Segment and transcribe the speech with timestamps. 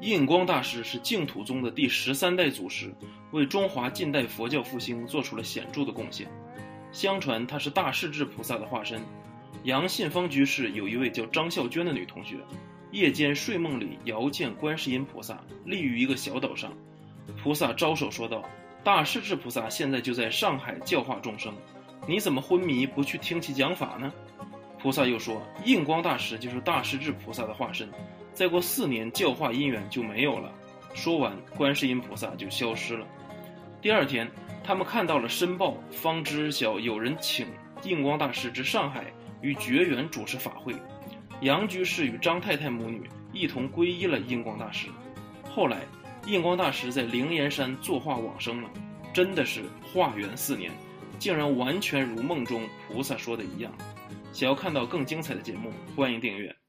[0.00, 2.90] 印光大师是净土宗的第十三代祖师，
[3.32, 6.26] 为中华近代佛教复兴做出了显著的贡献。
[6.90, 8.98] 相传他是大势至菩萨的化身。
[9.64, 12.36] 杨信芳居士有一位叫张孝娟的女同学，
[12.92, 16.72] 夜间睡梦里遥见观世音菩萨立于一个小岛上，
[17.42, 18.42] 菩萨招手说道
[18.82, 21.52] ：“大势至菩萨现在就在上海教化众生，
[22.08, 24.10] 你怎么昏迷不去听其讲法呢？”
[24.82, 27.88] 菩萨又说：“印光大师就是大势至菩萨的化身。”
[28.32, 30.52] 再过四年，教化因缘就没有了。
[30.94, 33.06] 说完，观世音菩萨就消失了。
[33.82, 34.30] 第二天，
[34.64, 37.46] 他们看到了申报，方知晓有人请
[37.82, 39.04] 印光大师至上海
[39.42, 40.74] 与觉缘主持法会。
[41.42, 44.88] 杨居士与张太太母女一同皈依了印光大师。
[45.50, 45.80] 后来，
[46.26, 48.70] 印光大师在灵岩山作化往生了。
[49.12, 50.70] 真的是化缘四年，
[51.20, 53.70] 竟然完全如梦中菩萨说的一样。
[54.32, 56.60] 想要看到更精彩的节目，欢迎订阅。